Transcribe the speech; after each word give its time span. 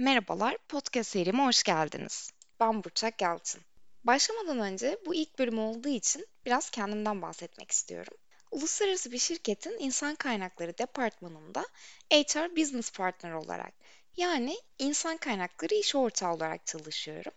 Merhabalar, 0.00 0.58
podcast 0.68 1.10
serime 1.10 1.44
hoş 1.44 1.62
geldiniz. 1.62 2.30
Ben 2.60 2.84
Burçak 2.84 3.22
Yalçın. 3.22 3.60
Başlamadan 4.04 4.58
önce 4.58 4.98
bu 5.06 5.14
ilk 5.14 5.38
bölüm 5.38 5.58
olduğu 5.58 5.88
için 5.88 6.26
biraz 6.46 6.70
kendimden 6.70 7.22
bahsetmek 7.22 7.70
istiyorum. 7.70 8.16
Uluslararası 8.50 9.12
bir 9.12 9.18
şirketin 9.18 9.76
insan 9.78 10.14
kaynakları 10.14 10.78
departmanında 10.78 11.66
HR 12.12 12.56
Business 12.56 12.92
Partner 12.92 13.32
olarak 13.32 13.74
yani 14.16 14.56
insan 14.78 15.16
kaynakları 15.16 15.74
iş 15.74 15.94
ortağı 15.94 16.34
olarak 16.34 16.66
çalışıyorum. 16.66 17.32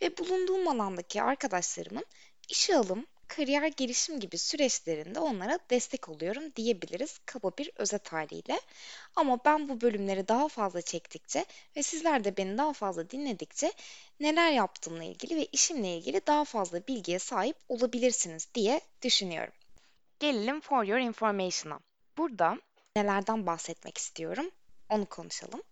Ve 0.00 0.18
bulunduğum 0.18 0.68
alandaki 0.68 1.22
arkadaşlarımın 1.22 2.06
işe 2.48 2.76
alım, 2.76 3.06
kariyer 3.36 3.66
gelişim 3.66 4.20
gibi 4.20 4.38
süreçlerinde 4.38 5.20
onlara 5.20 5.58
destek 5.70 6.08
oluyorum 6.08 6.42
diyebiliriz 6.56 7.18
kaba 7.26 7.50
bir 7.58 7.70
özet 7.76 8.12
haliyle. 8.12 8.60
Ama 9.16 9.38
ben 9.44 9.68
bu 9.68 9.80
bölümleri 9.80 10.28
daha 10.28 10.48
fazla 10.48 10.82
çektikçe 10.82 11.44
ve 11.76 11.82
sizler 11.82 12.24
de 12.24 12.36
beni 12.36 12.58
daha 12.58 12.72
fazla 12.72 13.10
dinledikçe 13.10 13.72
neler 14.20 14.50
yaptığımla 14.50 15.04
ilgili 15.04 15.36
ve 15.36 15.44
işimle 15.44 15.96
ilgili 15.96 16.20
daha 16.26 16.44
fazla 16.44 16.86
bilgiye 16.86 17.18
sahip 17.18 17.56
olabilirsiniz 17.68 18.48
diye 18.54 18.80
düşünüyorum. 19.02 19.54
Gelelim 20.20 20.60
for 20.60 20.84
your 20.84 20.98
information'a. 20.98 21.80
Burada 22.16 22.58
nelerden 22.96 23.46
bahsetmek 23.46 23.98
istiyorum 23.98 24.50
onu 24.88 25.06
konuşalım. 25.06 25.62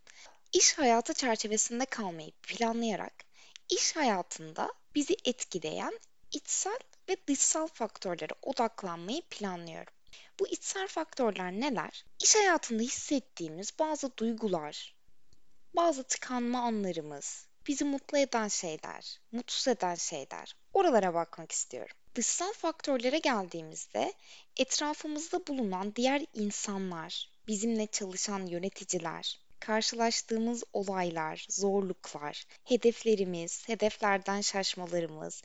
İş 0.52 0.78
hayatı 0.78 1.14
çerçevesinde 1.14 1.84
kalmayı 1.84 2.30
planlayarak 2.42 3.14
iş 3.68 3.96
hayatında 3.96 4.72
bizi 4.94 5.16
etkileyen 5.24 5.98
içsel 6.32 6.78
ve 7.10 7.16
dışsal 7.26 7.66
faktörlere 7.66 8.34
odaklanmayı 8.42 9.22
planlıyorum. 9.30 9.92
Bu 10.40 10.48
içsel 10.48 10.88
faktörler 10.88 11.52
neler? 11.52 12.04
İş 12.22 12.36
hayatında 12.36 12.82
hissettiğimiz 12.82 13.78
bazı 13.78 14.16
duygular, 14.16 14.94
bazı 15.76 16.02
tıkanma 16.02 16.58
anlarımız, 16.60 17.46
bizi 17.66 17.84
mutlu 17.84 18.18
eden 18.18 18.48
şeyler, 18.48 19.20
mutsuz 19.32 19.68
eden 19.68 19.94
şeyler. 19.94 20.56
Oralara 20.72 21.14
bakmak 21.14 21.52
istiyorum. 21.52 21.96
Dışsal 22.14 22.52
faktörlere 22.52 23.18
geldiğimizde 23.18 24.12
etrafımızda 24.56 25.46
bulunan 25.46 25.94
diğer 25.96 26.26
insanlar, 26.34 27.30
bizimle 27.46 27.86
çalışan 27.86 28.46
yöneticiler, 28.46 29.40
karşılaştığımız 29.60 30.64
olaylar, 30.72 31.46
zorluklar, 31.50 32.44
hedeflerimiz, 32.64 33.68
hedeflerden 33.68 34.40
şaşmalarımız, 34.40 35.42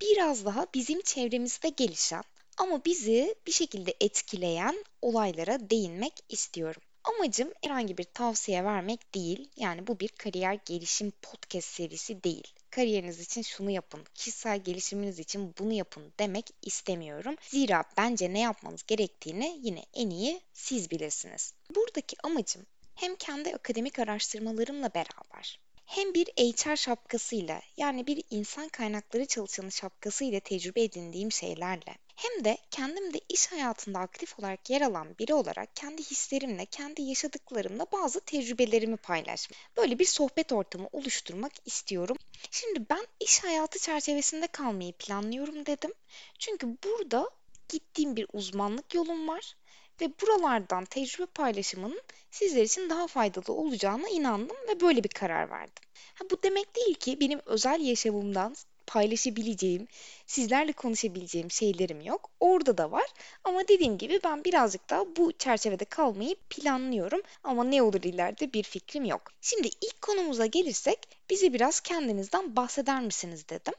biraz 0.00 0.44
daha 0.44 0.66
bizim 0.74 1.00
çevremizde 1.00 1.68
gelişen 1.68 2.22
ama 2.58 2.84
bizi 2.84 3.34
bir 3.46 3.52
şekilde 3.52 3.94
etkileyen 4.00 4.84
olaylara 5.02 5.70
değinmek 5.70 6.12
istiyorum. 6.28 6.82
Amacım 7.04 7.52
herhangi 7.62 7.98
bir 7.98 8.04
tavsiye 8.04 8.64
vermek 8.64 9.14
değil. 9.14 9.50
Yani 9.56 9.86
bu 9.86 10.00
bir 10.00 10.08
kariyer 10.08 10.58
gelişim 10.64 11.12
podcast 11.22 11.68
serisi 11.68 12.24
değil. 12.24 12.54
Kariyeriniz 12.70 13.20
için 13.20 13.42
şunu 13.42 13.70
yapın, 13.70 14.04
kişisel 14.14 14.58
gelişiminiz 14.58 15.18
için 15.18 15.54
bunu 15.58 15.72
yapın 15.72 16.12
demek 16.18 16.50
istemiyorum. 16.62 17.36
Zira 17.42 17.84
bence 17.96 18.32
ne 18.32 18.40
yapmanız 18.40 18.82
gerektiğini 18.86 19.58
yine 19.62 19.84
en 19.94 20.10
iyi 20.10 20.40
siz 20.52 20.90
bilirsiniz. 20.90 21.54
Buradaki 21.74 22.16
amacım 22.22 22.66
hem 22.94 23.16
kendi 23.16 23.54
akademik 23.54 23.98
araştırmalarımla 23.98 24.94
beraber 24.94 25.60
hem 25.90 26.14
bir 26.14 26.26
HR 26.26 26.76
şapkasıyla 26.76 27.60
yani 27.76 28.06
bir 28.06 28.22
insan 28.30 28.68
kaynakları 28.68 29.26
çalışanı 29.26 29.72
şapkasıyla 29.72 30.40
tecrübe 30.40 30.82
edindiğim 30.82 31.32
şeylerle 31.32 31.96
hem 32.16 32.44
de 32.44 32.58
kendim 32.70 33.14
de 33.14 33.20
iş 33.28 33.46
hayatında 33.52 33.98
aktif 33.98 34.38
olarak 34.38 34.70
yer 34.70 34.80
alan 34.80 35.18
biri 35.18 35.34
olarak 35.34 35.76
kendi 35.76 36.02
hislerimle, 36.02 36.66
kendi 36.66 37.02
yaşadıklarımla 37.02 37.86
bazı 37.92 38.20
tecrübelerimi 38.20 38.96
paylaşmak. 38.96 39.58
Böyle 39.76 39.98
bir 39.98 40.04
sohbet 40.04 40.52
ortamı 40.52 40.88
oluşturmak 40.92 41.52
istiyorum. 41.64 42.16
Şimdi 42.50 42.86
ben 42.90 43.06
iş 43.20 43.44
hayatı 43.44 43.78
çerçevesinde 43.78 44.46
kalmayı 44.46 44.92
planlıyorum 44.92 45.66
dedim. 45.66 45.92
Çünkü 46.38 46.76
burada 46.84 47.30
gittiğim 47.68 48.16
bir 48.16 48.26
uzmanlık 48.32 48.94
yolum 48.94 49.28
var 49.28 49.56
ve 50.00 50.10
buralardan 50.22 50.84
tecrübe 50.84 51.26
paylaşımının 51.26 52.02
sizler 52.30 52.62
için 52.62 52.90
daha 52.90 53.06
faydalı 53.06 53.54
olacağına 53.54 54.08
inandım 54.08 54.56
ve 54.68 54.80
böyle 54.80 55.04
bir 55.04 55.08
karar 55.08 55.50
verdim. 55.50 55.84
Ha, 56.14 56.24
bu 56.30 56.42
demek 56.42 56.76
değil 56.76 56.94
ki 56.94 57.20
benim 57.20 57.40
özel 57.46 57.80
yaşamımdan 57.80 58.54
paylaşabileceğim, 58.86 59.88
sizlerle 60.26 60.72
konuşabileceğim 60.72 61.50
şeylerim 61.50 62.00
yok. 62.00 62.30
Orada 62.40 62.78
da 62.78 62.92
var. 62.92 63.06
Ama 63.44 63.68
dediğim 63.68 63.98
gibi 63.98 64.20
ben 64.24 64.44
birazcık 64.44 64.90
daha 64.90 65.16
bu 65.16 65.32
çerçevede 65.32 65.84
kalmayı 65.84 66.36
planlıyorum. 66.50 67.22
Ama 67.44 67.64
ne 67.64 67.82
olur 67.82 68.02
ileride 68.02 68.52
bir 68.52 68.62
fikrim 68.62 69.04
yok. 69.04 69.32
Şimdi 69.40 69.68
ilk 69.68 70.02
konumuza 70.02 70.46
gelirsek 70.46 70.98
bize 71.30 71.52
biraz 71.52 71.80
kendinizden 71.80 72.56
bahseder 72.56 73.00
misiniz 73.00 73.48
dedim. 73.48 73.74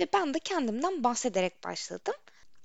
Ve 0.00 0.06
ben 0.12 0.34
de 0.34 0.38
kendimden 0.38 1.04
bahsederek 1.04 1.64
başladım. 1.64 2.14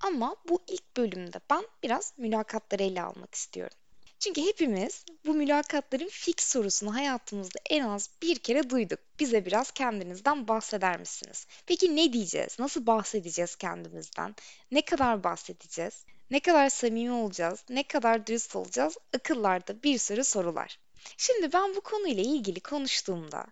Ama 0.04 0.36
bu 0.50 0.62
ilk 0.68 0.98
bölümde 0.98 1.40
ben 1.50 1.64
biraz 1.84 2.14
mülakatları 2.18 2.84
ele 2.84 3.02
almak 3.02 3.36
istiyorum. 3.36 3.78
Çünkü 4.20 4.42
hepimiz 4.42 5.06
bu 5.26 5.34
mülakatların 5.34 6.08
fix 6.08 6.36
sorusunu 6.38 6.96
hayatımızda 6.96 7.60
en 7.70 7.84
az 7.84 8.10
bir 8.22 8.40
kere 8.40 8.70
duyduk. 8.70 9.00
Bize 9.20 9.46
biraz 9.46 9.72
kendinizden 9.72 10.48
bahseder 10.48 11.00
misiniz? 11.00 11.48
Peki 11.66 11.96
ne 11.96 12.14
diyeceğiz? 12.14 12.60
Nasıl 12.60 12.86
bahsedeceğiz 12.86 13.56
kendimizden? 13.56 14.36
Ne 14.72 14.82
kadar 14.82 15.24
bahsedeceğiz? 15.24 16.06
Ne 16.32 16.40
kadar 16.40 16.70
samimi 16.70 17.12
olacağız? 17.12 17.64
Ne 17.70 17.84
kadar 17.84 18.28
dürüst 18.28 18.56
olacağız? 18.56 18.98
Akıllarda 19.16 19.84
bir 19.84 19.98
sürü 19.98 20.24
sorular. 20.24 20.80
Şimdi 21.18 21.54
ben 21.54 21.76
bu 21.76 21.82
konuyla 21.82 22.24
ilgili 22.24 22.60
konuştuğumda 22.60 23.46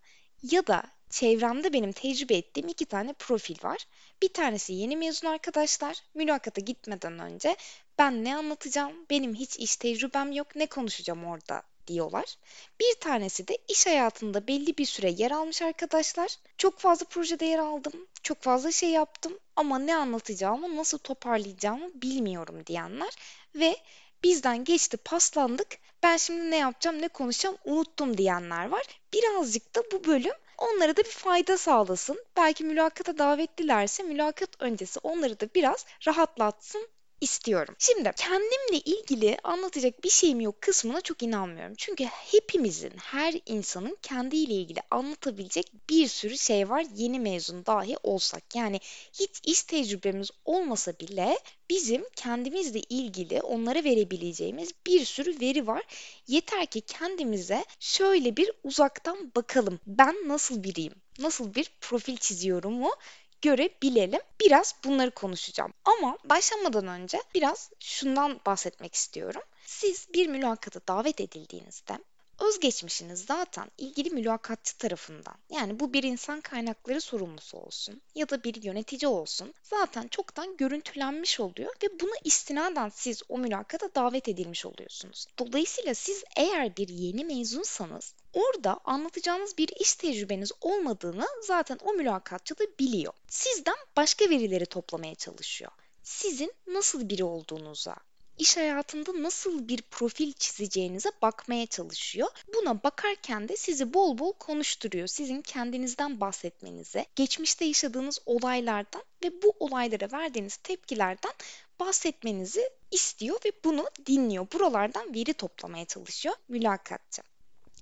ya 0.43 0.67
da 0.67 0.83
çevremde 1.11 1.73
benim 1.73 1.91
tecrübe 1.91 2.35
ettiğim 2.35 2.67
iki 2.67 2.85
tane 2.85 3.13
profil 3.13 3.63
var. 3.63 3.77
Bir 4.21 4.33
tanesi 4.33 4.73
yeni 4.73 4.97
mezun 4.97 5.27
arkadaşlar. 5.27 5.97
Mülakata 6.13 6.61
gitmeden 6.61 7.19
önce 7.19 7.55
ben 7.97 8.23
ne 8.23 8.35
anlatacağım, 8.35 8.93
benim 9.09 9.35
hiç 9.35 9.57
iş 9.57 9.75
tecrübem 9.75 10.31
yok, 10.31 10.55
ne 10.55 10.65
konuşacağım 10.65 11.25
orada 11.25 11.63
diyorlar. 11.87 12.35
Bir 12.79 12.99
tanesi 12.99 13.47
de 13.47 13.57
iş 13.67 13.87
hayatında 13.87 14.47
belli 14.47 14.77
bir 14.77 14.85
süre 14.85 15.09
yer 15.09 15.31
almış 15.31 15.61
arkadaşlar. 15.61 16.35
Çok 16.57 16.79
fazla 16.79 17.05
projede 17.05 17.45
yer 17.45 17.59
aldım, 17.59 18.07
çok 18.23 18.41
fazla 18.41 18.71
şey 18.71 18.89
yaptım 18.89 19.39
ama 19.55 19.79
ne 19.79 19.95
anlatacağımı, 19.95 20.75
nasıl 20.75 20.97
toparlayacağımı 20.97 22.01
bilmiyorum 22.01 22.65
diyenler 22.65 23.15
ve 23.55 23.77
bizden 24.23 24.63
geçti 24.63 24.97
paslandık 24.97 25.77
ben 26.03 26.17
şimdi 26.17 26.51
ne 26.51 26.57
yapacağım 26.57 27.01
ne 27.01 27.07
konuşacağım 27.07 27.57
unuttum 27.65 28.17
diyenler 28.17 28.65
var. 28.65 28.83
Birazcık 29.13 29.75
da 29.75 29.81
bu 29.91 30.03
bölüm 30.03 30.33
onlara 30.61 30.97
da 30.97 31.03
bir 31.03 31.11
fayda 31.11 31.57
sağlasın. 31.57 32.25
Belki 32.37 32.63
mülakata 32.63 33.17
davetlilerse 33.17 34.03
mülakat 34.03 34.49
öncesi 34.59 34.99
onları 35.03 35.39
da 35.39 35.47
biraz 35.55 35.85
rahatlatsın 36.07 36.87
istiyorum. 37.21 37.75
Şimdi 37.79 38.11
kendimle 38.15 38.79
ilgili 38.85 39.37
anlatacak 39.43 40.03
bir 40.03 40.09
şeyim 40.09 40.41
yok 40.41 40.61
kısmına 40.61 41.01
çok 41.01 41.23
inanmıyorum. 41.23 41.75
Çünkü 41.77 42.03
hepimizin, 42.03 42.93
her 42.97 43.35
insanın 43.45 43.97
kendiyle 44.01 44.53
ilgili 44.53 44.79
anlatabilecek 44.91 45.71
bir 45.89 46.07
sürü 46.07 46.37
şey 46.37 46.69
var 46.69 46.85
yeni 46.95 47.19
mezun 47.19 47.65
dahi 47.65 47.95
olsak. 48.03 48.55
Yani 48.55 48.79
hiç 49.13 49.31
iş 49.43 49.63
tecrübemiz 49.63 50.29
olmasa 50.45 50.93
bile 50.99 51.39
bizim 51.69 52.03
kendimizle 52.15 52.79
ilgili 52.79 53.41
onlara 53.41 53.83
verebileceğimiz 53.83 54.69
bir 54.87 55.05
sürü 55.05 55.39
veri 55.39 55.67
var. 55.67 55.83
Yeter 56.27 56.65
ki 56.65 56.81
kendimize 56.81 57.65
şöyle 57.79 58.37
bir 58.37 58.51
uzaktan 58.63 59.31
bakalım. 59.35 59.79
Ben 59.87 60.15
nasıl 60.27 60.63
biriyim? 60.63 60.93
Nasıl 61.19 61.55
bir 61.55 61.71
profil 61.81 62.17
çiziyorum 62.17 62.73
mu? 62.73 62.91
Görebilelim. 63.41 64.21
Biraz 64.41 64.75
bunları 64.85 65.11
konuşacağım. 65.11 65.73
Ama 65.85 66.17
başlamadan 66.25 66.87
önce 66.87 67.21
biraz 67.35 67.71
şundan 67.79 68.39
bahsetmek 68.45 68.95
istiyorum. 68.95 69.41
Siz 69.65 70.07
bir 70.13 70.27
mülakata 70.27 70.79
davet 70.87 71.21
edildiğinizde 71.21 71.99
özgeçmişiniz 72.41 73.25
zaten 73.25 73.71
ilgili 73.77 74.09
mülakatçı 74.09 74.77
tarafından 74.77 75.35
yani 75.49 75.79
bu 75.79 75.93
bir 75.93 76.03
insan 76.03 76.41
kaynakları 76.41 77.01
sorumlusu 77.01 77.57
olsun 77.57 78.01
ya 78.15 78.29
da 78.29 78.43
bir 78.43 78.63
yönetici 78.63 79.07
olsun 79.07 79.53
zaten 79.63 80.07
çoktan 80.07 80.57
görüntülenmiş 80.57 81.39
oluyor 81.39 81.73
ve 81.83 81.99
buna 81.99 82.15
istinaden 82.23 82.89
siz 82.89 83.23
o 83.29 83.37
mülakata 83.37 83.95
davet 83.95 84.27
edilmiş 84.27 84.65
oluyorsunuz. 84.65 85.25
Dolayısıyla 85.39 85.93
siz 85.93 86.23
eğer 86.37 86.77
bir 86.77 86.87
yeni 86.87 87.25
mezunsanız 87.25 88.13
orada 88.33 88.79
anlatacağınız 88.85 89.57
bir 89.57 89.69
iş 89.79 89.95
tecrübeniz 89.95 90.51
olmadığını 90.61 91.27
zaten 91.47 91.79
o 91.83 91.93
mülakatçı 91.93 92.59
da 92.59 92.63
biliyor. 92.79 93.13
Sizden 93.27 93.75
başka 93.97 94.29
verileri 94.29 94.65
toplamaya 94.65 95.15
çalışıyor. 95.15 95.71
Sizin 96.03 96.53
nasıl 96.67 97.09
biri 97.09 97.23
olduğunuza, 97.23 97.95
iş 98.41 98.57
hayatında 98.57 99.23
nasıl 99.23 99.67
bir 99.67 99.81
profil 99.81 100.33
çizeceğinize 100.33 101.09
bakmaya 101.21 101.65
çalışıyor. 101.65 102.27
Buna 102.55 102.83
bakarken 102.83 103.49
de 103.49 103.57
sizi 103.57 103.93
bol 103.93 104.17
bol 104.17 104.33
konuşturuyor. 104.33 105.07
Sizin 105.07 105.41
kendinizden 105.41 106.21
bahsetmenize, 106.21 107.05
geçmişte 107.15 107.65
yaşadığınız 107.65 108.19
olaylardan 108.25 109.03
ve 109.23 109.41
bu 109.41 109.53
olaylara 109.59 110.11
verdiğiniz 110.11 110.55
tepkilerden 110.55 111.31
bahsetmenizi 111.79 112.69
istiyor 112.91 113.39
ve 113.45 113.51
bunu 113.63 113.85
dinliyor. 114.05 114.47
Buralardan 114.53 115.13
veri 115.13 115.33
toplamaya 115.33 115.85
çalışıyor 115.85 116.35
mülakatçı. 116.47 117.21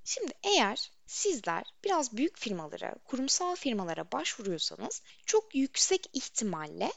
Şimdi 0.05 0.31
eğer 0.43 0.91
sizler 1.07 1.63
biraz 1.83 2.17
büyük 2.17 2.37
firmalara, 2.37 2.95
kurumsal 3.05 3.55
firmalara 3.55 4.11
başvuruyorsanız 4.11 5.01
çok 5.25 5.55
yüksek 5.55 6.09
ihtimalle 6.13 6.91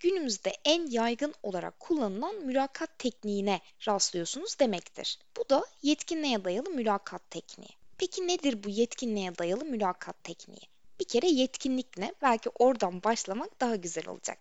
günümüzde 0.00 0.52
en 0.64 0.86
yaygın 0.86 1.34
olarak 1.42 1.80
kullanılan 1.80 2.34
mülakat 2.34 2.98
tekniğine 2.98 3.60
rastlıyorsunuz 3.88 4.58
demektir. 4.58 5.18
Bu 5.36 5.48
da 5.48 5.64
yetkinliğe 5.82 6.44
dayalı 6.44 6.70
mülakat 6.70 7.30
tekniği. 7.30 7.70
Peki 7.98 8.28
nedir 8.28 8.64
bu 8.64 8.68
yetkinliğe 8.68 9.38
dayalı 9.38 9.64
mülakat 9.64 10.24
tekniği? 10.24 10.60
Bir 11.00 11.04
kere 11.04 11.28
yetkinlik 11.28 11.98
ne? 11.98 12.14
Belki 12.22 12.50
oradan 12.58 13.02
başlamak 13.02 13.60
daha 13.60 13.76
güzel 13.76 14.08
olacak. 14.08 14.38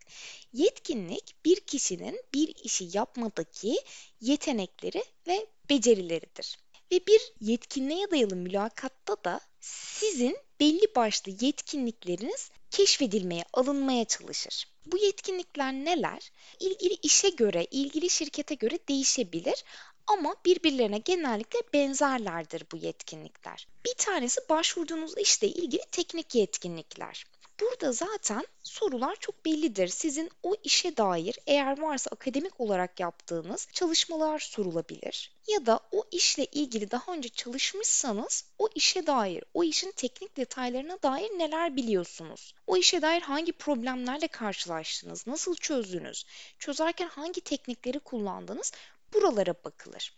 Yetkinlik 0.53 1.35
bir 1.45 1.59
kişinin 1.59 2.23
bir 2.33 2.55
işi 2.63 2.89
yapmadaki 2.93 3.77
yetenekleri 4.21 5.03
ve 5.27 5.47
becerileridir. 5.69 6.57
Ve 6.91 6.99
bir 7.07 7.33
yetkinliğe 7.41 8.11
dayalı 8.11 8.35
mülakatta 8.35 9.17
da 9.23 9.39
sizin 9.59 10.37
belli 10.59 10.95
başlı 10.95 11.31
yetkinlikleriniz 11.41 12.49
keşfedilmeye, 12.71 13.43
alınmaya 13.53 14.05
çalışır. 14.05 14.67
Bu 14.85 14.97
yetkinlikler 14.97 15.73
neler? 15.73 16.31
İlgili 16.59 16.93
işe 17.03 17.29
göre, 17.29 17.67
ilgili 17.71 18.09
şirkete 18.09 18.55
göre 18.55 18.79
değişebilir 18.89 19.63
ama 20.07 20.35
birbirlerine 20.45 20.97
genellikle 20.97 21.59
benzerlerdir 21.73 22.63
bu 22.71 22.77
yetkinlikler. 22.77 23.67
Bir 23.85 23.93
tanesi 23.93 24.41
başvurduğunuz 24.49 25.17
işle 25.17 25.47
ilgili 25.47 25.81
teknik 25.91 26.35
yetkinlikler. 26.35 27.25
Burada 27.61 27.91
zaten 27.91 28.45
sorular 28.63 29.15
çok 29.15 29.45
bellidir. 29.45 29.87
Sizin 29.87 30.31
o 30.43 30.55
işe 30.63 30.97
dair 30.97 31.39
eğer 31.47 31.81
varsa 31.81 32.09
akademik 32.11 32.59
olarak 32.59 32.99
yaptığınız 32.99 33.67
çalışmalar 33.73 34.39
sorulabilir. 34.39 35.31
Ya 35.47 35.65
da 35.65 35.79
o 35.91 36.05
işle 36.11 36.45
ilgili 36.45 36.91
daha 36.91 37.13
önce 37.13 37.29
çalışmışsanız 37.29 38.45
o 38.57 38.69
işe 38.75 39.07
dair, 39.07 39.43
o 39.53 39.63
işin 39.63 39.91
teknik 39.91 40.37
detaylarına 40.37 41.01
dair 41.03 41.29
neler 41.29 41.75
biliyorsunuz? 41.75 42.53
O 42.67 42.77
işe 42.77 43.01
dair 43.01 43.21
hangi 43.21 43.51
problemlerle 43.51 44.27
karşılaştınız? 44.27 45.27
Nasıl 45.27 45.55
çözdünüz? 45.55 46.25
Çözerken 46.59 47.07
hangi 47.07 47.41
teknikleri 47.41 47.99
kullandınız? 47.99 48.71
Buralara 49.13 49.53
bakılır. 49.63 50.13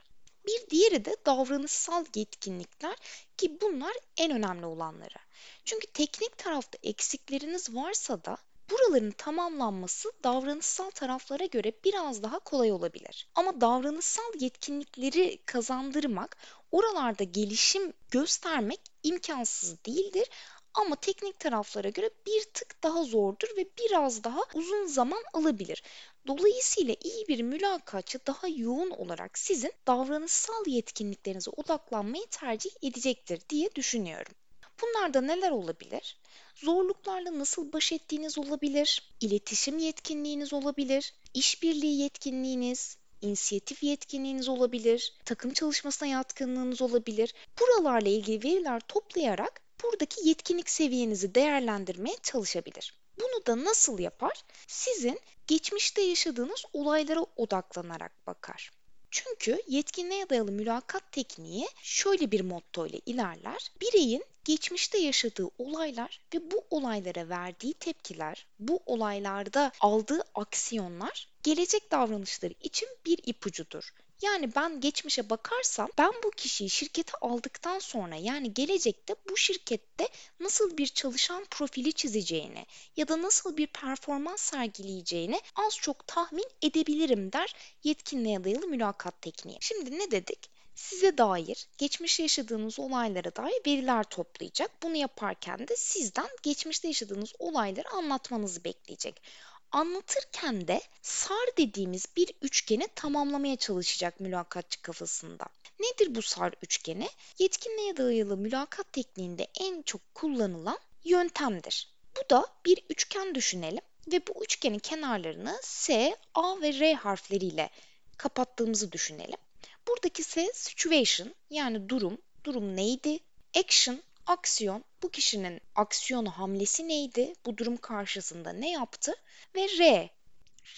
Bir 0.48 0.70
diğeri 0.70 1.06
de 1.06 1.16
davranışsal 1.26 2.06
yetkinlikler 2.16 2.96
ki 3.38 3.62
bunlar 3.62 3.94
en 4.18 4.32
önemli 4.32 4.66
olanları. 4.66 5.29
Çünkü 5.66 5.88
teknik 5.88 6.38
tarafta 6.38 6.78
eksikleriniz 6.84 7.76
varsa 7.76 8.26
da 8.26 8.38
buraların 8.72 9.12
tamamlanması 9.12 10.12
davranışsal 10.24 10.90
taraflara 10.90 11.46
göre 11.46 11.72
biraz 11.86 12.24
daha 12.24 12.40
kolay 12.40 12.72
olabilir. 12.72 13.28
Ama 13.36 13.62
davranışsal 13.62 14.34
yetkinlikleri 14.40 15.40
kazandırmak, 15.46 16.38
oralarda 16.72 17.24
gelişim 17.24 17.94
göstermek 18.12 18.80
imkansız 19.04 19.86
değildir 19.86 20.30
ama 20.74 20.96
teknik 20.96 21.40
taraflara 21.40 21.90
göre 21.90 22.10
bir 22.28 22.44
tık 22.54 22.84
daha 22.84 23.04
zordur 23.04 23.48
ve 23.58 23.66
biraz 23.80 24.24
daha 24.24 24.40
uzun 24.54 24.86
zaman 24.86 25.24
alabilir. 25.34 25.84
Dolayısıyla 26.28 26.96
iyi 27.04 27.28
bir 27.28 27.42
mülakatçı 27.42 28.20
daha 28.28 28.48
yoğun 28.48 28.90
olarak 28.90 29.38
sizin 29.38 29.74
davranışsal 29.88 30.68
yetkinliklerinize 30.68 31.52
odaklanmayı 31.52 32.26
tercih 32.32 32.72
edecektir 32.84 33.42
diye 33.50 33.76
düşünüyorum. 33.76 34.34
Bunlarda 34.82 35.22
neler 35.22 35.52
olabilir? 35.52 36.18
Zorluklarla 36.56 37.40
nasıl 37.40 37.74
baş 37.74 37.92
ettiğiniz 37.92 38.38
olabilir, 38.38 39.04
iletişim 39.22 39.78
yetkinliğiniz 39.78 40.54
olabilir, 40.54 41.14
işbirliği 41.34 42.02
yetkinliğiniz, 42.02 42.98
inisiyatif 43.22 43.84
yetkinliğiniz 43.84 44.50
olabilir, 44.50 45.14
takım 45.26 45.54
çalışmasına 45.54 46.10
yatkınlığınız 46.10 46.82
olabilir. 46.82 47.34
Buralarla 47.60 48.10
ilgili 48.10 48.44
veriler 48.44 48.82
toplayarak 48.88 49.62
buradaki 49.84 50.28
yetkinlik 50.28 50.70
seviyenizi 50.70 51.36
değerlendirmeye 51.36 52.16
çalışabilir. 52.24 52.94
Bunu 53.20 53.46
da 53.46 53.64
nasıl 53.66 54.00
yapar? 54.00 54.44
Sizin 54.68 55.20
geçmişte 55.48 56.02
yaşadığınız 56.02 56.64
olaylara 56.74 57.26
odaklanarak 57.36 58.28
bakar. 58.28 58.72
Çünkü 59.12 59.62
yetkinliğe 59.68 60.30
dayalı 60.30 60.52
mülakat 60.52 61.12
tekniği 61.12 61.68
şöyle 61.84 62.32
bir 62.32 62.42
motto 62.42 62.88
ile 62.88 63.00
ilerler. 63.06 63.72
Bireyin 63.82 64.26
geçmişte 64.46 64.98
yaşadığı 64.98 65.48
olaylar 65.58 66.22
ve 66.34 66.52
bu 66.52 66.64
olaylara 66.70 67.30
verdiği 67.30 67.74
tepkiler, 67.74 68.46
bu 68.60 68.80
olaylarda 68.86 69.72
aldığı 69.80 70.24
aksiyonlar 70.36 71.28
gelecek 71.44 71.92
davranışları 71.92 72.54
için 72.62 72.90
bir 73.06 73.20
ipucudur. 73.26 73.94
Yani 74.22 74.56
ben 74.56 74.82
geçmişe 74.82 75.30
bakarsam 75.30 75.90
ben 75.98 76.12
bu 76.24 76.32
kişiyi 76.32 76.70
şirkete 76.70 77.12
aldıktan 77.22 77.80
sonra 77.80 78.16
yani 78.16 78.54
gelecekte 78.54 79.16
bu 79.30 79.38
şirkette 79.38 80.08
nasıl 80.40 80.78
bir 80.78 80.88
çalışan 80.88 81.46
profili 81.50 81.94
çizeceğini 81.94 82.66
ya 82.98 83.08
da 83.08 83.22
nasıl 83.22 83.58
bir 83.58 83.68
performans 83.68 84.42
sergileyeceğini 84.42 85.42
az 85.56 85.78
çok 85.78 86.08
tahmin 86.08 86.48
edebilirim 86.62 87.34
der 87.34 87.56
yetkinliğe 87.84 88.44
dayalı 88.44 88.68
mülakat 88.68 89.22
tekniği. 89.22 89.58
Şimdi 89.62 90.00
ne 90.00 90.12
dedik? 90.12 90.50
size 90.80 91.18
dair, 91.18 91.68
geçmişte 91.78 92.24
yaşadığınız 92.24 92.80
olaylara 92.80 93.36
dair 93.36 93.62
veriler 93.68 94.04
toplayacak. 94.04 94.72
Bunu 94.84 94.96
yaparken 94.96 95.68
de 95.68 95.76
sizden 95.76 96.30
geçmişte 96.44 96.88
yaşadığınız 96.88 97.34
olayları 97.40 97.90
anlatmanızı 97.90 98.64
bekleyecek 98.64 99.22
anlatırken 99.72 100.68
de 100.68 100.82
SAR 101.02 101.58
dediğimiz 101.58 102.06
bir 102.18 102.34
üçgeni 102.42 102.88
tamamlamaya 102.96 103.56
çalışacak 103.56 104.20
mülakatçı 104.20 104.82
kafasında. 104.82 105.46
Nedir 105.80 106.16
bu 106.16 106.22
SAR 106.22 106.54
üçgeni? 106.62 107.10
Yetkinliğe 107.40 107.98
dayalı 107.98 108.38
mülakat 108.38 108.94
tekniğinde 108.94 109.48
en 109.60 109.82
çok 109.82 110.16
kullanılan 110.16 110.80
yöntemdir. 111.04 111.94
Bu 112.18 112.30
da 112.30 112.46
bir 112.66 112.86
üçgen 112.90 113.36
düşünelim 113.36 113.84
ve 114.12 114.28
bu 114.28 114.44
üçgenin 114.44 114.80
kenarlarını 114.80 115.60
S, 115.64 116.18
A 116.34 116.62
ve 116.62 116.80
R 116.80 116.94
harfleriyle 116.94 117.70
kapattığımızı 118.18 118.92
düşünelim. 118.92 119.40
Buradaki 119.88 120.24
S 120.24 120.52
situation 120.54 121.36
yani 121.50 121.90
durum, 121.90 122.18
durum 122.44 122.76
neydi? 122.76 123.20
Action 123.58 124.04
aksiyon, 124.30 124.84
bu 125.04 125.10
kişinin 125.10 125.62
aksiyonu 125.76 126.32
hamlesi 126.32 126.88
neydi? 126.88 127.34
Bu 127.46 127.58
durum 127.58 127.78
karşısında 127.78 128.54
ne 128.54 128.72
yaptı? 128.72 129.16
Ve 129.56 129.68
R, 129.80 130.10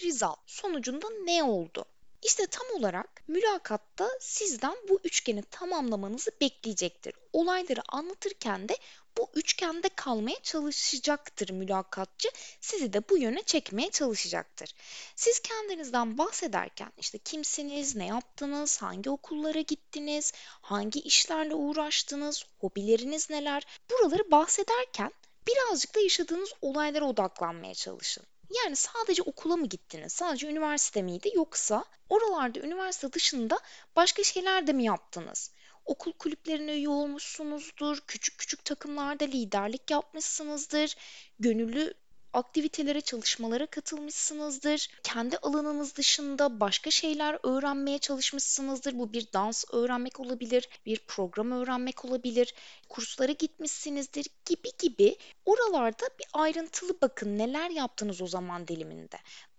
result, 0.02 0.38
sonucunda 0.46 1.06
ne 1.24 1.44
oldu? 1.44 1.84
İşte 2.22 2.46
tam 2.46 2.66
olarak 2.78 3.22
mülakatta 3.28 4.10
sizden 4.20 4.76
bu 4.88 5.00
üçgeni 5.04 5.42
tamamlamanızı 5.42 6.30
bekleyecektir. 6.40 7.14
Olayları 7.32 7.80
anlatırken 7.88 8.68
de 8.68 8.76
bu 9.18 9.30
üçgende 9.34 9.88
kalmaya 9.88 10.42
çalışacaktır 10.42 11.50
mülakatçı. 11.50 12.28
Sizi 12.60 12.92
de 12.92 13.08
bu 13.08 13.18
yöne 13.18 13.42
çekmeye 13.42 13.90
çalışacaktır. 13.90 14.74
Siz 15.16 15.40
kendinizden 15.40 16.18
bahsederken 16.18 16.92
işte 16.98 17.18
kimsiniz, 17.18 17.96
ne 17.96 18.06
yaptınız, 18.06 18.82
hangi 18.82 19.10
okullara 19.10 19.60
gittiniz, 19.60 20.32
hangi 20.60 21.00
işlerle 21.00 21.54
uğraştınız, 21.54 22.44
hobileriniz 22.60 23.30
neler 23.30 23.62
buraları 23.90 24.30
bahsederken 24.30 25.12
birazcık 25.46 25.94
da 25.94 26.00
yaşadığınız 26.00 26.52
olaylara 26.62 27.04
odaklanmaya 27.04 27.74
çalışın. 27.74 28.24
Yani 28.52 28.76
sadece 28.76 29.22
okula 29.22 29.56
mı 29.56 29.66
gittiniz? 29.68 30.12
Sadece 30.12 30.46
üniversite 30.46 31.02
miydi? 31.02 31.30
Yoksa 31.34 31.84
oralarda 32.08 32.60
üniversite 32.60 33.12
dışında 33.12 33.60
başka 33.96 34.22
şeyler 34.24 34.66
de 34.66 34.72
mi 34.72 34.84
yaptınız? 34.84 35.50
okul 35.84 36.12
kulüplerine 36.12 36.72
üye 36.74 36.88
olmuşsunuzdur, 36.88 38.00
küçük 38.06 38.38
küçük 38.38 38.64
takımlarda 38.64 39.24
liderlik 39.24 39.90
yapmışsınızdır, 39.90 40.96
gönüllü 41.38 41.94
aktivitelere, 42.32 43.00
çalışmalara 43.00 43.66
katılmışsınızdır. 43.66 44.88
Kendi 45.02 45.38
alanınız 45.38 45.96
dışında 45.96 46.60
başka 46.60 46.90
şeyler 46.90 47.38
öğrenmeye 47.42 47.98
çalışmışsınızdır. 47.98 48.98
Bu 48.98 49.12
bir 49.12 49.32
dans 49.32 49.64
öğrenmek 49.72 50.20
olabilir, 50.20 50.68
bir 50.86 50.98
program 50.98 51.52
öğrenmek 51.52 52.04
olabilir, 52.04 52.54
kurslara 52.88 53.32
gitmişsinizdir 53.32 54.26
gibi 54.46 54.70
gibi. 54.78 55.16
Oralarda 55.44 56.04
bir 56.18 56.26
ayrıntılı 56.32 57.00
bakın 57.02 57.38
neler 57.38 57.70
yaptınız 57.70 58.22
o 58.22 58.26
zaman 58.26 58.68
diliminde 58.68 59.18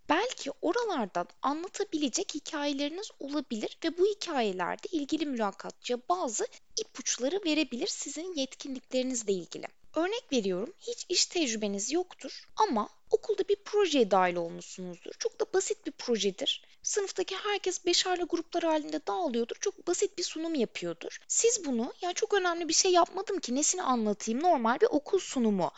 belki 0.09 0.51
oralardan 0.61 1.27
anlatabilecek 1.41 2.35
hikayeleriniz 2.35 3.09
olabilir 3.19 3.77
ve 3.85 3.97
bu 3.97 4.05
hikayelerde 4.05 4.87
ilgili 4.91 5.25
mülakatçıya 5.25 5.99
bazı 6.09 6.47
ipuçları 6.81 7.41
verebilir 7.45 7.87
sizin 7.87 8.33
yetkinliklerinizle 8.33 9.33
ilgili. 9.33 9.67
Örnek 9.95 10.23
veriyorum 10.33 10.73
hiç 10.79 11.05
iş 11.09 11.25
tecrübeniz 11.25 11.91
yoktur 11.91 12.47
ama 12.55 12.89
okulda 13.11 13.47
bir 13.49 13.55
projeye 13.55 14.11
dahil 14.11 14.35
olmuşsunuzdur. 14.35 15.11
Çok 15.19 15.39
da 15.39 15.45
basit 15.53 15.85
bir 15.85 15.91
projedir. 15.91 16.65
Sınıftaki 16.83 17.35
herkes 17.35 17.85
beşerli 17.85 18.23
gruplar 18.23 18.63
halinde 18.63 19.07
dağılıyordur. 19.07 19.55
Çok 19.55 19.87
basit 19.87 20.17
bir 20.17 20.23
sunum 20.23 20.55
yapıyordur. 20.55 21.17
Siz 21.27 21.65
bunu 21.65 21.93
ya 22.01 22.13
çok 22.13 22.33
önemli 22.33 22.67
bir 22.67 22.73
şey 22.73 22.91
yapmadım 22.91 23.39
ki 23.39 23.55
nesini 23.55 23.83
anlatayım 23.83 24.43
normal 24.43 24.79
bir 24.81 24.87
okul 24.87 25.19
sunumu 25.19 25.71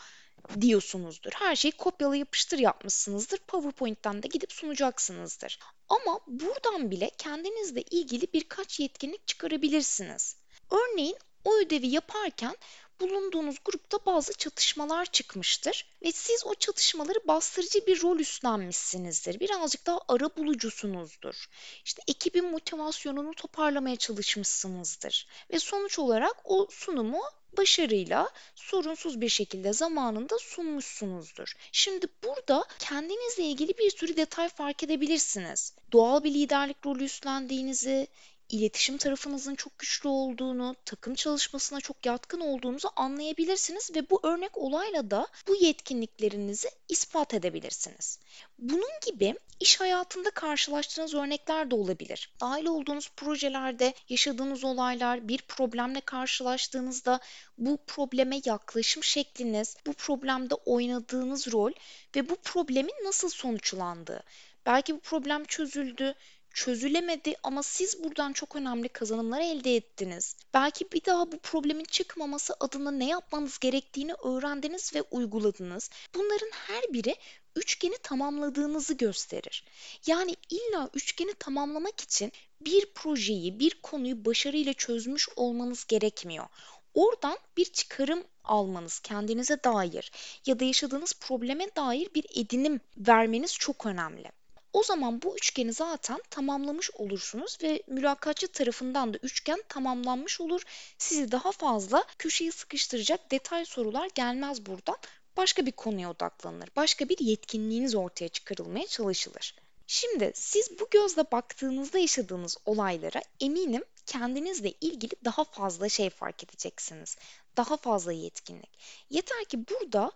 diyorsunuzdur. 0.60 1.32
Her 1.34 1.56
şeyi 1.56 1.72
kopyala 1.72 2.16
yapıştır 2.16 2.58
yapmışsınızdır. 2.58 3.38
PowerPoint'ten 3.38 4.22
de 4.22 4.28
gidip 4.28 4.52
sunacaksınızdır. 4.52 5.58
Ama 5.88 6.20
buradan 6.26 6.90
bile 6.90 7.10
kendinizle 7.18 7.82
ilgili 7.82 8.26
birkaç 8.32 8.80
yetkinlik 8.80 9.26
çıkarabilirsiniz. 9.26 10.36
Örneğin 10.70 11.16
o 11.44 11.56
ödevi 11.56 11.86
yaparken 11.86 12.56
bulunduğunuz 13.00 13.56
grupta 13.64 13.98
bazı 14.06 14.32
çatışmalar 14.32 15.06
çıkmıştır 15.06 15.86
ve 16.02 16.12
siz 16.12 16.46
o 16.46 16.54
çatışmaları 16.54 17.18
bastırıcı 17.28 17.86
bir 17.86 18.02
rol 18.02 18.18
üstlenmişsinizdir. 18.18 19.40
Birazcık 19.40 19.86
daha 19.86 20.00
ara 20.08 20.36
bulucusunuzdur. 20.36 21.48
İşte 21.84 22.02
ekibin 22.08 22.50
motivasyonunu 22.50 23.34
toparlamaya 23.34 23.96
çalışmışsınızdır 23.96 25.26
ve 25.52 25.58
sonuç 25.58 25.98
olarak 25.98 26.36
o 26.44 26.68
sunumu 26.70 27.22
başarıyla 27.56 28.30
sorunsuz 28.54 29.20
bir 29.20 29.28
şekilde 29.28 29.72
zamanında 29.72 30.38
sunmuşsunuzdur. 30.38 31.52
Şimdi 31.72 32.06
burada 32.24 32.64
kendinizle 32.78 33.44
ilgili 33.44 33.78
bir 33.78 33.90
sürü 33.90 34.16
detay 34.16 34.48
fark 34.48 34.82
edebilirsiniz. 34.82 35.74
Doğal 35.92 36.24
bir 36.24 36.34
liderlik 36.34 36.86
rolü 36.86 37.04
üstlendiğinizi, 37.04 38.08
iletişim 38.48 38.96
tarafınızın 38.96 39.54
çok 39.54 39.78
güçlü 39.78 40.08
olduğunu, 40.08 40.76
takım 40.84 41.14
çalışmasına 41.14 41.80
çok 41.80 42.06
yatkın 42.06 42.40
olduğunuzu 42.40 42.88
anlayabilirsiniz 42.96 43.90
ve 43.96 44.10
bu 44.10 44.20
örnek 44.22 44.58
olayla 44.58 45.10
da 45.10 45.26
bu 45.48 45.56
yetkinliklerinizi 45.56 46.68
ispat 46.88 47.34
edebilirsiniz. 47.34 48.18
Bunun 48.58 48.90
gibi 49.06 49.34
iş 49.60 49.80
hayatında 49.80 50.30
karşılaştığınız 50.30 51.14
örnekler 51.14 51.70
de 51.70 51.74
olabilir. 51.74 52.32
Dahil 52.40 52.66
olduğunuz 52.66 53.10
projelerde 53.16 53.94
yaşadığınız 54.08 54.64
olaylar, 54.64 55.28
bir 55.28 55.38
problemle 55.38 56.00
karşılaştığınızda 56.00 57.20
bu 57.58 57.78
probleme 57.86 58.40
yaklaşım 58.44 59.04
şekliniz, 59.04 59.76
bu 59.86 59.92
problemde 59.92 60.54
oynadığınız 60.54 61.52
rol 61.52 61.72
ve 62.16 62.28
bu 62.28 62.36
problemin 62.36 63.04
nasıl 63.04 63.28
sonuçlandığı. 63.28 64.22
Belki 64.66 64.94
bu 64.94 65.00
problem 65.00 65.44
çözüldü, 65.44 66.14
çözülemedi 66.56 67.34
ama 67.42 67.62
siz 67.62 68.04
buradan 68.04 68.32
çok 68.32 68.56
önemli 68.56 68.88
kazanımlar 68.88 69.40
elde 69.40 69.76
ettiniz. 69.76 70.36
Belki 70.54 70.92
bir 70.92 71.04
daha 71.04 71.32
bu 71.32 71.38
problemin 71.38 71.84
çıkmaması 71.84 72.54
adına 72.60 72.90
ne 72.90 73.08
yapmanız 73.08 73.58
gerektiğini 73.58 74.14
öğrendiniz 74.14 74.94
ve 74.94 75.02
uyguladınız. 75.02 75.90
Bunların 76.14 76.50
her 76.52 76.82
biri 76.92 77.16
üçgeni 77.56 77.96
tamamladığınızı 78.02 78.94
gösterir. 78.94 79.64
Yani 80.06 80.36
illa 80.50 80.90
üçgeni 80.94 81.34
tamamlamak 81.34 82.00
için 82.00 82.32
bir 82.60 82.86
projeyi, 82.94 83.60
bir 83.60 83.78
konuyu 83.82 84.24
başarıyla 84.24 84.72
çözmüş 84.72 85.28
olmanız 85.36 85.84
gerekmiyor. 85.84 86.46
Oradan 86.94 87.38
bir 87.56 87.64
çıkarım 87.64 88.24
almanız 88.44 88.98
kendinize 88.98 89.64
dair 89.64 90.12
ya 90.46 90.60
da 90.60 90.64
yaşadığınız 90.64 91.14
probleme 91.20 91.66
dair 91.76 92.08
bir 92.14 92.26
edinim 92.34 92.80
vermeniz 92.96 93.52
çok 93.54 93.86
önemli. 93.86 94.32
O 94.76 94.82
zaman 94.82 95.22
bu 95.22 95.36
üçgeni 95.36 95.72
zaten 95.72 96.22
tamamlamış 96.30 96.90
olursunuz 96.90 97.58
ve 97.62 97.82
mülakatçı 97.86 98.48
tarafından 98.48 99.14
da 99.14 99.18
üçgen 99.22 99.62
tamamlanmış 99.68 100.40
olur. 100.40 100.62
Sizi 100.98 101.32
daha 101.32 101.52
fazla 101.52 102.04
köşeyi 102.18 102.52
sıkıştıracak 102.52 103.30
detay 103.30 103.64
sorular 103.64 104.08
gelmez 104.14 104.66
buradan. 104.66 104.96
Başka 105.36 105.66
bir 105.66 105.72
konuya 105.72 106.10
odaklanılır. 106.10 106.68
Başka 106.76 107.08
bir 107.08 107.18
yetkinliğiniz 107.18 107.94
ortaya 107.94 108.28
çıkarılmaya 108.28 108.86
çalışılır. 108.86 109.54
Şimdi 109.86 110.32
siz 110.34 110.80
bu 110.80 110.88
gözle 110.90 111.24
baktığınızda 111.32 111.98
yaşadığınız 111.98 112.56
olaylara 112.66 113.22
eminim 113.40 113.84
kendinizle 114.06 114.72
ilgili 114.80 115.12
daha 115.24 115.44
fazla 115.44 115.88
şey 115.88 116.10
fark 116.10 116.44
edeceksiniz. 116.44 117.16
Daha 117.56 117.76
fazla 117.76 118.12
yetkinlik. 118.12 118.70
Yeter 119.10 119.44
ki 119.44 119.58
burada 119.68 120.12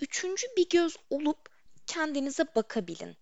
üçüncü 0.00 0.46
bir 0.56 0.68
göz 0.68 0.96
olup 1.10 1.38
kendinize 1.86 2.44
bakabilin. 2.54 3.16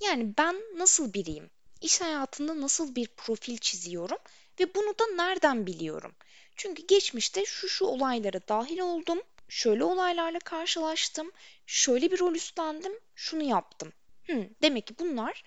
Yani 0.00 0.34
ben 0.38 0.56
nasıl 0.76 1.12
biriyim? 1.12 1.50
İş 1.80 2.00
hayatında 2.00 2.60
nasıl 2.60 2.94
bir 2.94 3.06
profil 3.06 3.58
çiziyorum 3.58 4.18
ve 4.60 4.74
bunu 4.74 4.98
da 4.98 5.24
nereden 5.24 5.66
biliyorum? 5.66 6.14
Çünkü 6.56 6.86
geçmişte 6.86 7.44
şu 7.44 7.68
şu 7.68 7.84
olaylara 7.84 8.40
dahil 8.48 8.78
oldum, 8.78 9.22
şöyle 9.48 9.84
olaylarla 9.84 10.38
karşılaştım, 10.38 11.32
şöyle 11.66 12.12
bir 12.12 12.18
rol 12.20 12.34
üstlendim, 12.34 12.92
şunu 13.14 13.42
yaptım. 13.42 13.92
Hmm, 14.26 14.44
demek 14.62 14.86
ki 14.86 14.94
bunlar 14.98 15.44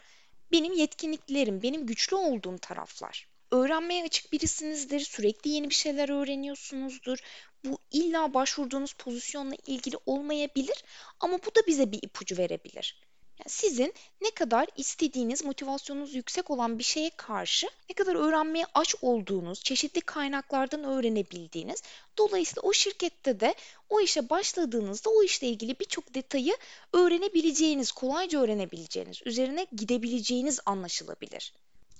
benim 0.51 0.74
yetkinliklerim, 0.74 1.62
benim 1.62 1.86
güçlü 1.86 2.15
olduğum 2.15 2.58
taraflar. 2.58 3.27
Öğrenmeye 3.51 4.03
açık 4.03 4.32
birisinizdir, 4.32 5.00
sürekli 5.00 5.50
yeni 5.50 5.70
bir 5.70 5.75
şeyler 5.75 6.10
öğreniyorsunuzdur. 6.10 7.20
Bu 7.65 7.77
illa 7.91 8.34
başvurduğunuz 8.34 8.94
pozisyonla 8.94 9.56
ilgili 9.68 9.98
olmayabilir 10.06 10.84
ama 11.20 11.38
bu 11.38 11.56
da 11.56 11.68
bize 11.68 11.91
bir 11.91 12.00
ipucu 12.03 12.38
verebilir. 12.38 13.08
Yani 13.39 13.50
sizin 13.50 13.93
ne 14.22 14.31
kadar 14.31 14.67
istediğiniz, 14.77 15.46
motivasyonunuz 15.46 16.15
yüksek 16.15 16.50
olan 16.50 16.79
bir 16.79 16.84
şeye 16.84 17.10
karşı 17.17 17.67
ne 17.89 17.96
kadar 17.96 18.15
öğrenmeye 18.15 18.65
aç 18.74 18.96
olduğunuz, 19.01 19.63
çeşitli 19.63 20.01
kaynaklardan 20.01 20.84
öğrenebildiğiniz, 20.84 21.84
dolayısıyla 22.17 22.62
o 22.62 22.74
şirkette 22.74 23.39
de 23.39 23.55
o 23.89 24.01
işe 24.01 24.29
başladığınızda 24.29 25.10
o 25.10 25.24
işle 25.24 25.48
ilgili 25.48 25.79
birçok 25.79 26.13
detayı 26.13 26.58
öğrenebileceğiniz, 26.93 27.91
kolayca 27.91 28.41
öğrenebileceğiniz, 28.41 29.22
üzerine 29.25 29.67
gidebileceğiniz 29.75 30.60
anlaşılabilir. 30.65 31.53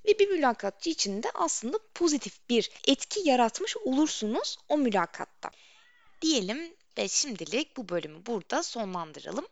Ve 0.06 0.20
bir 0.20 0.30
mülakatçı 0.30 0.90
için 0.90 1.24
de 1.24 1.28
aslında 1.34 1.80
pozitif 1.96 2.50
bir 2.50 2.72
etki 2.88 3.30
yaratmış 3.30 3.78
olursunuz 3.78 4.58
o 4.70 4.78
mülakatta. 4.78 5.50
Diyelim 6.22 6.74
ve 6.98 7.08
şimdilik 7.08 7.78
bu 7.78 7.90
bölümü 7.90 8.26
burada 8.26 8.64
sonlandıralım. 8.64 9.48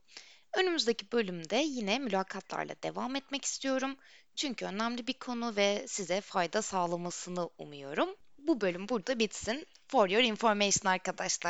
Önümüzdeki 0.57 1.11
bölümde 1.11 1.55
yine 1.55 1.99
mülakatlarla 1.99 2.75
devam 2.83 3.15
etmek 3.15 3.45
istiyorum. 3.45 3.97
Çünkü 4.35 4.65
önemli 4.65 5.07
bir 5.07 5.13
konu 5.13 5.55
ve 5.55 5.85
size 5.87 6.21
fayda 6.21 6.61
sağlamasını 6.61 7.49
umuyorum. 7.57 8.09
Bu 8.37 8.61
bölüm 8.61 8.89
burada 8.89 9.19
bitsin. 9.19 9.67
For 9.87 10.09
your 10.09 10.23
information 10.23 10.91
arkadaşlar. 10.91 11.45